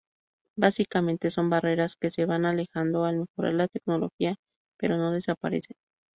Básicamente, 0.57 1.29
son 1.29 1.51
barreras 1.51 1.95
que 1.95 2.09
se 2.09 2.25
van 2.25 2.43
alejando 2.47 3.05
al 3.05 3.19
mejorar 3.19 3.53
la 3.53 3.67
tecnología, 3.67 4.35
pero 4.79 4.97
no 4.97 5.11
desaparecen. 5.11 5.77